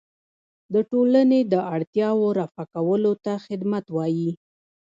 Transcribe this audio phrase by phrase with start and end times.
[0.73, 4.31] د ټولنې د اړتیاوو رفع کولو ته خدمت وایي.